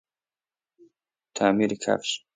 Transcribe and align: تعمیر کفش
تعمیر 1.35 1.73
کفش 1.85 2.25